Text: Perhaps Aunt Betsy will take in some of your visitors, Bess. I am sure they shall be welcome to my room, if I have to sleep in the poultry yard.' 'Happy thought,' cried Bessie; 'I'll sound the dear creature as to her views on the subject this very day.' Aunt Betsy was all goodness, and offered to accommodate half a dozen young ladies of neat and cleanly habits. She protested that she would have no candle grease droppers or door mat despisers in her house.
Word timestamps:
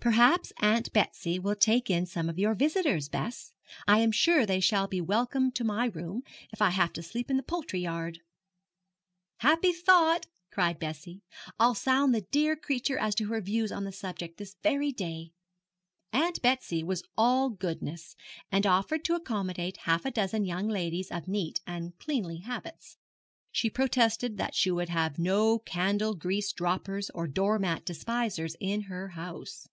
Perhaps 0.00 0.52
Aunt 0.58 0.92
Betsy 0.92 1.38
will 1.38 1.54
take 1.56 1.88
in 1.88 2.04
some 2.04 2.28
of 2.28 2.38
your 2.38 2.54
visitors, 2.54 3.08
Bess. 3.08 3.54
I 3.88 4.00
am 4.00 4.12
sure 4.12 4.44
they 4.44 4.60
shall 4.60 4.86
be 4.86 5.00
welcome 5.00 5.50
to 5.52 5.64
my 5.64 5.86
room, 5.86 6.22
if 6.52 6.60
I 6.60 6.68
have 6.68 6.92
to 6.94 7.02
sleep 7.02 7.30
in 7.30 7.38
the 7.38 7.42
poultry 7.42 7.80
yard.' 7.80 8.18
'Happy 9.38 9.72
thought,' 9.72 10.26
cried 10.50 10.78
Bessie; 10.78 11.22
'I'll 11.58 11.74
sound 11.74 12.14
the 12.14 12.20
dear 12.20 12.54
creature 12.54 12.98
as 12.98 13.14
to 13.14 13.28
her 13.28 13.40
views 13.40 13.72
on 13.72 13.84
the 13.84 13.92
subject 13.92 14.36
this 14.36 14.56
very 14.62 14.92
day.' 14.92 15.30
Aunt 16.12 16.42
Betsy 16.42 16.82
was 16.84 17.04
all 17.16 17.48
goodness, 17.48 18.14
and 18.52 18.66
offered 18.66 19.06
to 19.06 19.14
accommodate 19.14 19.78
half 19.86 20.04
a 20.04 20.10
dozen 20.10 20.44
young 20.44 20.68
ladies 20.68 21.10
of 21.10 21.28
neat 21.28 21.62
and 21.66 21.96
cleanly 21.98 22.40
habits. 22.40 22.98
She 23.52 23.70
protested 23.70 24.36
that 24.36 24.54
she 24.54 24.70
would 24.70 24.90
have 24.90 25.18
no 25.18 25.60
candle 25.60 26.14
grease 26.14 26.52
droppers 26.52 27.08
or 27.14 27.26
door 27.26 27.58
mat 27.58 27.86
despisers 27.86 28.54
in 28.60 28.82
her 28.82 29.08
house. 29.10 29.66